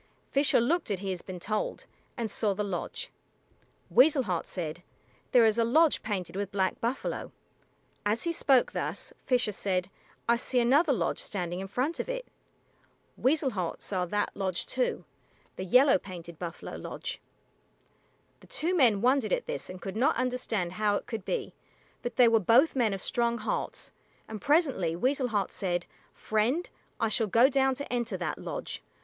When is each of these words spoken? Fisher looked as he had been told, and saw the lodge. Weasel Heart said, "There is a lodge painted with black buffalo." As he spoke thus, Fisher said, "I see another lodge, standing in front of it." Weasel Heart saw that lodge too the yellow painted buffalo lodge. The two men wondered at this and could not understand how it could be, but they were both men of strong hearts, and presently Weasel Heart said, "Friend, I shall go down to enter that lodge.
Fisher 0.31 0.59
looked 0.59 0.89
as 0.89 1.01
he 1.01 1.11
had 1.11 1.23
been 1.27 1.39
told, 1.39 1.85
and 2.17 2.31
saw 2.31 2.55
the 2.55 2.63
lodge. 2.63 3.11
Weasel 3.91 4.23
Heart 4.23 4.47
said, 4.47 4.81
"There 5.31 5.45
is 5.45 5.59
a 5.59 5.63
lodge 5.63 6.01
painted 6.01 6.35
with 6.35 6.51
black 6.51 6.81
buffalo." 6.81 7.31
As 8.03 8.23
he 8.23 8.31
spoke 8.31 8.71
thus, 8.71 9.13
Fisher 9.27 9.51
said, 9.51 9.91
"I 10.27 10.37
see 10.37 10.59
another 10.59 10.91
lodge, 10.91 11.19
standing 11.19 11.59
in 11.59 11.67
front 11.67 11.99
of 11.99 12.09
it." 12.09 12.25
Weasel 13.15 13.51
Heart 13.51 13.83
saw 13.83 14.07
that 14.07 14.35
lodge 14.35 14.65
too 14.65 15.05
the 15.55 15.63
yellow 15.65 15.99
painted 15.99 16.39
buffalo 16.39 16.77
lodge. 16.77 17.21
The 18.39 18.47
two 18.47 18.75
men 18.75 19.01
wondered 19.01 19.31
at 19.31 19.45
this 19.45 19.69
and 19.69 19.79
could 19.79 19.95
not 19.95 20.15
understand 20.15 20.71
how 20.71 20.95
it 20.95 21.05
could 21.05 21.23
be, 21.25 21.53
but 22.01 22.15
they 22.15 22.27
were 22.27 22.39
both 22.39 22.75
men 22.75 22.95
of 22.95 23.03
strong 23.03 23.37
hearts, 23.37 23.91
and 24.27 24.41
presently 24.41 24.95
Weasel 24.95 25.27
Heart 25.27 25.51
said, 25.51 25.85
"Friend, 26.15 26.67
I 26.99 27.07
shall 27.07 27.27
go 27.27 27.49
down 27.49 27.75
to 27.75 27.93
enter 27.93 28.17
that 28.17 28.39
lodge. 28.39 28.81